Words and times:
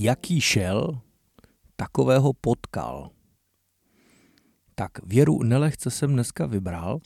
jaký 0.00 0.40
šel, 0.40 0.98
takového 1.76 2.32
potkal. 2.32 3.10
Tak 4.74 4.90
věru 5.06 5.42
nelehce 5.42 5.90
jsem 5.90 6.12
dneska 6.12 6.46
vybral, 6.46 6.98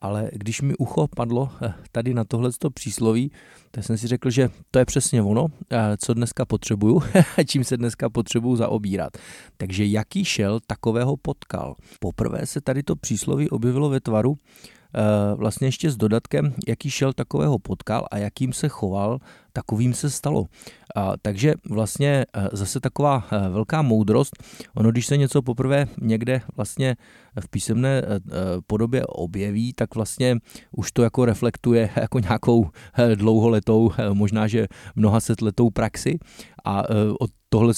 ale 0.00 0.30
když 0.32 0.60
mi 0.60 0.76
ucho 0.76 1.08
padlo 1.08 1.50
eh, 1.62 1.74
tady 1.92 2.14
na 2.14 2.24
tohleto 2.24 2.70
přísloví, 2.70 3.32
tak 3.70 3.84
jsem 3.84 3.98
si 3.98 4.06
řekl, 4.06 4.30
že 4.30 4.48
to 4.70 4.78
je 4.78 4.84
přesně 4.84 5.22
ono, 5.22 5.46
eh, 5.70 5.96
co 5.96 6.14
dneska 6.14 6.44
potřebuju 6.44 7.02
a 7.38 7.42
čím 7.42 7.64
se 7.64 7.76
dneska 7.76 8.10
potřebuju 8.10 8.56
zaobírat. 8.56 9.12
Takže 9.56 9.84
jaký 9.84 10.24
šel, 10.24 10.60
takového 10.66 11.16
potkal. 11.16 11.74
Poprvé 12.00 12.46
se 12.46 12.60
tady 12.60 12.82
to 12.82 12.96
přísloví 12.96 13.50
objevilo 13.50 13.88
ve 13.88 14.00
tvaru 14.00 14.36
Eh, 14.96 15.34
vlastně 15.34 15.68
ještě 15.68 15.90
s 15.90 15.96
dodatkem, 15.96 16.54
jaký 16.68 16.90
šel 16.90 17.12
takového 17.12 17.58
potkal 17.58 18.06
a 18.10 18.18
jakým 18.18 18.52
se 18.52 18.68
choval, 18.68 19.18
takovým 19.56 19.94
se 19.94 20.10
stalo. 20.10 20.46
A, 20.96 21.16
takže 21.22 21.54
vlastně 21.70 22.24
eh, 22.28 22.48
zase 22.52 22.80
taková 22.80 23.24
eh, 23.24 23.48
velká 23.48 23.82
moudrost, 23.82 24.36
ono 24.74 24.90
když 24.92 25.06
se 25.06 25.16
něco 25.16 25.42
poprvé 25.42 25.86
někde 26.00 26.42
vlastně 26.56 26.96
v 27.40 27.48
písemné 27.48 28.02
podobě 28.66 29.06
objeví, 29.06 29.72
tak 29.72 29.94
vlastně 29.94 30.36
už 30.72 30.92
to 30.92 31.02
jako 31.02 31.24
reflektuje 31.24 31.90
jako 31.96 32.18
nějakou 32.18 32.70
dlouholetou, 33.14 33.92
možná 34.12 34.46
že 34.46 34.66
mnoha 34.96 35.20
set 35.20 35.40
letou 35.40 35.70
praxi 35.70 36.18
a 36.64 36.82
od 37.20 37.30
tohle 37.48 37.74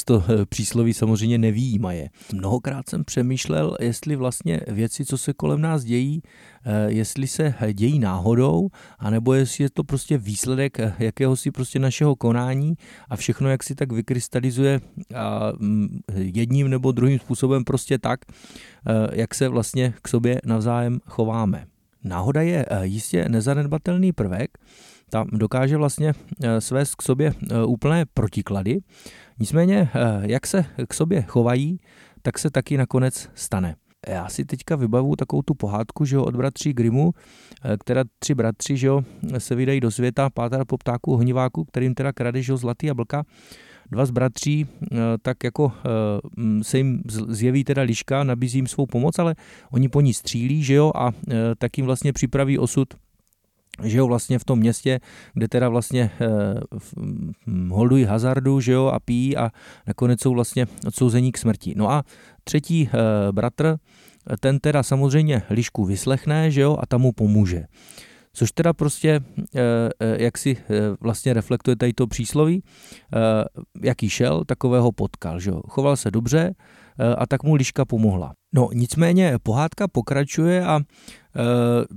přísloví 0.49 0.95
samozřejmě 0.95 1.39
nevýjímaje. 1.39 2.09
Mnohokrát 2.35 2.89
jsem 2.89 3.05
přemýšlel, 3.05 3.77
jestli 3.81 4.17
vlastně 4.17 4.61
věci, 4.67 5.05
co 5.05 5.19
se 5.19 5.33
kolem 5.33 5.61
nás 5.61 5.85
dějí, 5.85 6.23
Eh, 6.71 6.93
jestli 6.93 7.27
se 7.27 7.55
dějí 7.73 7.99
náhodou, 7.99 8.69
anebo 8.99 9.35
jestli 9.35 9.65
je 9.65 9.71
to 9.71 9.85
prostě 9.85 10.19
výsledek 10.19 10.81
eh, 10.81 10.95
jakéhosi 10.99 11.51
prostě 11.51 11.68
našeho 11.75 12.17
konání 12.17 12.75
a 13.09 13.17
všechno, 13.17 13.51
jak 13.51 13.63
si 13.63 13.75
tak 13.75 13.93
vykrystalizuje 13.93 14.81
jedním 16.15 16.69
nebo 16.69 16.93
druhým 16.93 17.19
způsobem 17.19 17.65
prostě 17.65 17.99
tak, 17.99 18.21
eh, 18.29 18.93
jak 19.13 19.35
se 19.35 19.49
vlastně 19.49 19.95
k 20.03 20.09
sobě 20.09 20.41
navzájem 20.45 21.01
chováme. 21.07 21.67
Náhoda 22.05 22.43
je 22.43 22.67
jistě 22.83 23.29
nezanedbatelný 23.29 24.13
prvek, 24.13 24.59
tam 25.11 25.27
dokáže 25.33 25.77
vlastně 25.77 26.13
svést 26.59 26.95
k 26.95 27.03
sobě 27.03 27.35
úplné 27.67 28.05
protiklady. 28.15 28.79
Nicméně, 29.39 29.91
jak 30.21 30.47
se 30.47 30.65
k 30.89 30.95
sobě 30.95 31.23
chovají, 31.23 31.81
tak 32.23 32.39
se 32.39 32.51
taky 32.51 32.77
nakonec 32.77 33.29
stane 33.35 33.77
já 34.07 34.29
si 34.29 34.45
teďka 34.45 34.77
vybavu 34.77 35.17
takovou 35.17 35.43
tu 35.43 35.55
pohádku, 35.55 36.05
že 36.05 36.17
jo, 36.17 36.25
od 36.25 36.37
bratří 36.37 36.73
Grimu, 36.73 37.13
eh, 37.65 37.77
která 37.81 38.05
tři 38.19 38.35
bratři, 38.35 38.77
že 38.77 38.87
jo, 38.87 39.03
se 39.39 39.55
vydají 39.55 39.81
do 39.81 39.91
světa, 39.91 40.31
pátá 40.31 40.65
po 40.65 40.79
ptáku 40.79 41.17
honiváku, 41.17 41.65
kterým 41.65 41.95
teda 41.95 42.13
krade, 42.13 42.43
že 42.43 42.53
jo, 42.53 42.57
zlatý 42.57 42.87
jablka. 42.87 43.25
Dva 43.91 44.07
z 44.07 44.11
bratří 44.11 44.67
eh, 44.83 44.97
tak 45.23 45.45
jako 45.45 45.73
eh, 45.77 46.65
se 46.65 46.79
jim 46.79 47.03
zjeví 47.29 47.65
teda 47.65 47.83
liška, 47.83 48.25
nabízí 48.25 48.59
jim 48.59 48.67
svou 48.67 48.87
pomoc, 48.87 49.19
ale 49.19 49.35
oni 49.71 49.89
po 49.89 50.01
ní 50.01 50.15
střílí, 50.15 50.63
že 50.63 50.75
jo, 50.75 50.93
a 50.95 51.11
tak 51.59 51.79
jim 51.79 51.87
vlastně 51.87 52.13
připraví 52.13 52.59
osud 52.59 52.89
že 53.83 53.99
jo, 53.99 54.07
vlastně 54.07 54.39
v 54.39 54.45
tom 54.45 54.59
městě, 54.59 55.01
kde 55.35 55.49
teda 55.49 55.69
vlastně 55.69 56.11
eh, 56.21 56.61
holdují 57.69 58.05
hazardu, 58.05 58.61
že 58.61 58.73
jo, 58.73 58.87
a 58.87 59.01
pijí 59.01 59.37
a 59.37 59.51
nakonec 59.87 60.23
jsou 60.23 60.35
vlastně 60.35 60.67
odsouzení 60.87 61.33
k 61.33 61.39
smrti. 61.39 61.75
No 61.77 61.91
a 61.91 62.05
třetí 62.45 62.89
eh, 62.93 63.33
bratr, 63.33 63.77
ten 64.41 64.61
teda 64.61 64.83
samozřejmě 64.83 65.43
lišku 65.51 65.85
vyslechne, 65.85 66.51
že 66.51 66.61
jo, 66.61 66.77
a 66.81 66.87
tam 66.87 67.01
mu 67.01 67.13
pomůže. 67.13 67.65
Což 68.39 68.53
teda 68.53 68.73
prostě, 68.73 69.21
eh, 69.39 69.61
eh, 70.01 70.23
jak 70.23 70.39
si 70.39 70.57
eh, 70.57 70.65
vlastně 71.01 71.33
reflektuje 71.33 71.77
tady 71.77 71.93
to 71.93 72.07
přísloví, 72.07 72.63
jaký 73.83 74.11
šel, 74.11 74.45
takového 74.45 74.93
potkal, 74.93 75.41
že 75.41 75.51
jo. 75.51 75.61
Choval 75.69 75.97
se 75.97 76.11
dobře 76.11 76.55
a 77.19 77.27
tak 77.27 77.43
mu 77.43 77.55
liška 77.55 77.85
pomohla. 77.85 78.33
No 78.55 78.69
nicméně 78.75 79.35
pohádka 79.43 79.89
pokračuje 79.89 80.65
a 80.65 80.81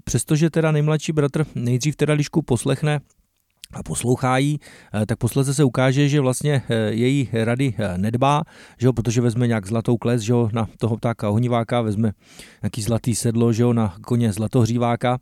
přestože 0.03 0.49
teda 0.49 0.71
nejmladší 0.71 1.11
bratr 1.11 1.45
nejdřív 1.55 1.95
teda 1.95 2.13
lišku 2.13 2.41
poslechne 2.41 2.99
a 3.73 3.83
poslouchá 3.83 4.37
jí, 4.37 4.59
e, 4.93 5.05
tak 5.05 5.17
posledce 5.17 5.53
se 5.53 5.63
ukáže, 5.63 6.09
že 6.09 6.21
vlastně 6.21 6.61
e, 6.69 6.75
její 6.93 7.29
rady 7.33 7.73
nedbá, 7.97 8.43
že 8.77 8.87
jo, 8.87 8.93
protože 8.93 9.21
vezme 9.21 9.47
nějak 9.47 9.67
zlatou 9.67 9.97
kles, 9.97 10.21
že 10.21 10.31
jo, 10.31 10.49
na 10.53 10.67
toho 10.77 10.97
ptáka 10.97 11.29
ohniváka, 11.29 11.81
vezme 11.81 12.11
nějaký 12.63 12.81
zlatý 12.81 13.15
sedlo, 13.15 13.53
že 13.53 13.63
jo, 13.63 13.73
na 13.73 13.95
koně 14.01 14.33
zlatohříváka 14.33 15.19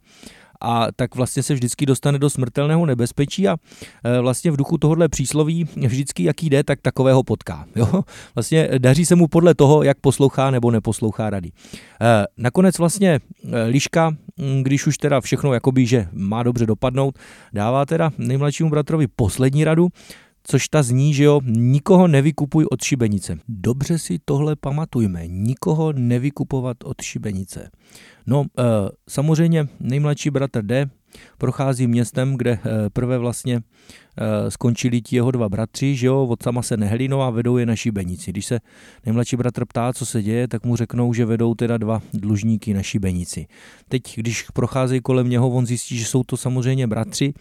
a 0.61 0.87
tak 0.95 1.15
vlastně 1.15 1.43
se 1.43 1.53
vždycky 1.53 1.85
dostane 1.85 2.19
do 2.19 2.29
smrtelného 2.29 2.85
nebezpečí 2.85 3.47
a 3.47 3.57
e, 4.03 4.21
vlastně 4.21 4.51
v 4.51 4.57
duchu 4.57 4.77
tohohle 4.77 5.09
přísloví 5.09 5.67
vždycky 5.87 6.23
jaký 6.23 6.49
jde, 6.49 6.63
tak 6.63 6.81
takového 6.81 7.23
potká. 7.23 7.65
Jo? 7.75 8.03
Vlastně 8.35 8.69
daří 8.77 9.05
se 9.05 9.15
mu 9.15 9.27
podle 9.27 9.55
toho, 9.55 9.83
jak 9.83 9.99
poslouchá 9.99 10.51
nebo 10.51 10.71
neposlouchá 10.71 11.29
rady. 11.29 11.51
E, 12.01 12.25
nakonec 12.37 12.77
vlastně 12.77 13.19
Liška, 13.67 14.11
když 14.61 14.87
už 14.87 14.97
teda 14.97 15.21
všechno 15.21 15.53
jakoby, 15.53 15.85
že 15.85 16.07
má 16.11 16.43
dobře 16.43 16.65
dopadnout, 16.65 17.19
dává 17.53 17.85
teda 17.85 18.11
nejmladšímu 18.17 18.69
bratrovi 18.69 19.07
poslední 19.07 19.63
radu, 19.63 19.89
což 20.43 20.67
ta 20.67 20.83
zní, 20.83 21.13
že 21.13 21.23
jo, 21.23 21.41
nikoho 21.45 22.07
nevykupuj 22.07 22.65
od 22.71 22.81
šibenice. 22.81 23.37
Dobře 23.47 23.97
si 23.97 24.19
tohle 24.25 24.55
pamatujme, 24.55 25.27
nikoho 25.27 25.93
nevykupovat 25.93 26.77
od 26.83 27.01
šibenice. 27.01 27.69
No, 28.27 28.45
e, 28.59 28.63
samozřejmě 29.09 29.67
nejmladší 29.79 30.29
bratr 30.29 30.61
D 30.61 30.89
prochází 31.37 31.87
městem, 31.87 32.35
kde 32.37 32.51
e, 32.51 32.59
prvé 32.89 33.17
vlastně 33.17 33.55
e, 33.55 34.51
skončili 34.51 35.01
ti 35.01 35.15
jeho 35.15 35.31
dva 35.31 35.49
bratři, 35.49 35.95
že 35.95 36.07
jo, 36.07 36.27
od 36.29 36.43
sama 36.43 36.61
se 36.61 36.77
nehlínou 36.77 37.21
a 37.21 37.29
vedou 37.29 37.57
je 37.57 37.65
na 37.65 37.75
šibenici. 37.75 38.31
Když 38.31 38.45
se 38.45 38.59
nejmladší 39.05 39.35
bratr 39.35 39.65
ptá, 39.65 39.93
co 39.93 40.05
se 40.05 40.23
děje, 40.23 40.47
tak 40.47 40.65
mu 40.65 40.75
řeknou, 40.75 41.13
že 41.13 41.25
vedou 41.25 41.55
teda 41.55 41.77
dva 41.77 42.01
dlužníky 42.13 42.73
na 42.73 42.83
šibenici. 42.83 43.47
Teď, 43.89 44.15
když 44.15 44.43
procházejí 44.53 45.01
kolem 45.01 45.29
něho, 45.29 45.49
on 45.49 45.65
zjistí, 45.65 45.97
že 45.97 46.05
jsou 46.05 46.23
to 46.23 46.37
samozřejmě 46.37 46.87
bratři, 46.87 47.33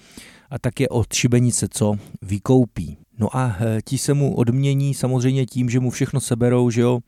a 0.50 0.58
tak 0.58 0.80
je 0.80 0.88
od 0.88 1.12
šibenice 1.12 1.68
co? 1.70 1.94
Vykoupí. 2.22 2.98
No 3.18 3.36
a 3.36 3.56
eh, 3.60 3.78
ti 3.84 3.98
se 3.98 4.14
mu 4.14 4.34
odmění 4.34 4.94
samozřejmě 4.94 5.46
tím, 5.46 5.70
že 5.70 5.80
mu 5.80 5.90
všechno 5.90 6.20
seberou, 6.20 6.70
že 6.70 6.80
jo, 6.80 6.98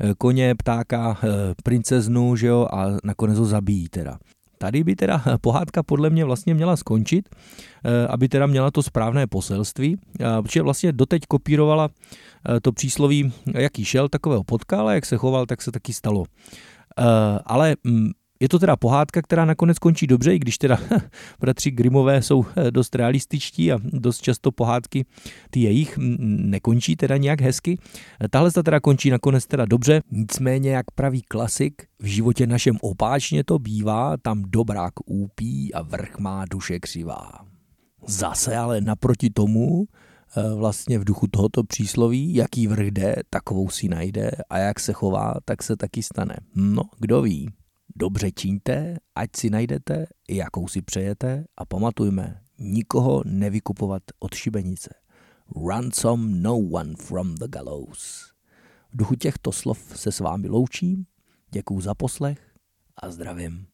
eh, 0.00 0.14
koně, 0.18 0.54
ptáka, 0.54 1.18
eh, 1.22 1.28
princeznu, 1.64 2.36
že 2.36 2.46
jo, 2.46 2.68
a 2.72 2.86
nakonec 3.04 3.38
ho 3.38 3.44
zabijí 3.44 3.88
teda. 3.88 4.18
Tady 4.64 4.84
by 4.84 4.96
teda 4.96 5.22
pohádka 5.40 5.82
podle 5.82 6.10
mě 6.10 6.24
vlastně 6.24 6.54
měla 6.54 6.76
skončit, 6.76 7.28
aby 8.08 8.28
teda 8.28 8.46
měla 8.46 8.70
to 8.70 8.82
správné 8.82 9.26
poselství, 9.26 9.96
protože 10.42 10.62
vlastně 10.62 10.92
doteď 10.92 11.22
kopírovala 11.28 11.88
to 12.62 12.72
přísloví, 12.72 13.32
jaký 13.54 13.84
šel, 13.84 14.08
takového 14.08 14.44
potkal 14.44 14.90
jak 14.90 15.06
se 15.06 15.16
choval, 15.16 15.46
tak 15.46 15.62
se 15.62 15.72
taky 15.72 15.92
stalo. 15.92 16.24
Ale 17.44 17.76
mm, 17.84 18.10
je 18.40 18.48
to 18.48 18.58
teda 18.58 18.76
pohádka, 18.76 19.22
která 19.22 19.44
nakonec 19.44 19.78
končí 19.78 20.06
dobře, 20.06 20.34
i 20.34 20.38
když 20.38 20.58
teda 20.58 20.78
bratři 21.40 21.70
Grimové 21.70 22.22
jsou 22.22 22.46
eh, 22.56 22.70
dost 22.70 22.94
realističtí 22.94 23.72
a 23.72 23.78
dost 23.82 24.22
často 24.22 24.52
pohádky 24.52 25.04
ty 25.50 25.60
jejich 25.60 25.98
nekončí 25.98 26.96
teda 26.96 27.16
nějak 27.16 27.40
hezky. 27.40 27.78
Eh, 28.20 28.28
tahle 28.28 28.50
ta 28.50 28.62
teda 28.62 28.80
končí 28.80 29.10
nakonec 29.10 29.46
teda 29.46 29.64
dobře, 29.64 30.00
nicméně 30.10 30.70
jak 30.70 30.90
praví 30.90 31.22
klasik, 31.22 31.82
v 31.98 32.06
životě 32.06 32.46
našem 32.46 32.76
opáčně 32.82 33.44
to 33.44 33.58
bývá, 33.58 34.16
tam 34.16 34.42
dobrák 34.46 34.92
úpí 35.06 35.74
a 35.74 35.82
vrch 35.82 36.18
má 36.18 36.44
duše 36.50 36.80
křivá. 36.80 37.30
Zase 38.06 38.56
ale 38.56 38.80
naproti 38.80 39.30
tomu 39.30 39.84
eh, 40.36 40.54
vlastně 40.54 40.98
v 40.98 41.04
duchu 41.04 41.26
tohoto 41.26 41.64
přísloví, 41.64 42.34
jaký 42.34 42.66
vrch 42.66 42.86
jde, 42.86 43.14
takovou 43.30 43.68
si 43.68 43.88
najde 43.88 44.30
a 44.50 44.58
jak 44.58 44.80
se 44.80 44.92
chová, 44.92 45.34
tak 45.44 45.62
se 45.62 45.76
taky 45.76 46.02
stane. 46.02 46.36
No, 46.54 46.82
kdo 46.98 47.22
ví. 47.22 47.48
Dobře 47.96 48.32
čiňte, 48.32 48.98
ať 49.14 49.30
si 49.36 49.50
najdete, 49.50 50.06
jakou 50.28 50.68
si 50.68 50.82
přejete 50.82 51.44
a 51.56 51.64
pamatujme, 51.64 52.40
nikoho 52.58 53.22
nevykupovat 53.26 54.02
od 54.18 54.34
šibenice. 54.34 54.94
Ransom 55.68 56.42
no 56.42 56.58
one 56.58 56.94
from 56.96 57.34
the 57.34 57.48
gallows. 57.48 58.32
V 58.92 58.96
duchu 58.96 59.14
těchto 59.14 59.52
slov 59.52 59.98
se 59.98 60.12
s 60.12 60.20
vámi 60.20 60.48
loučím, 60.48 61.06
děkuju 61.50 61.80
za 61.80 61.94
poslech 61.94 62.54
a 62.96 63.10
zdravím. 63.10 63.66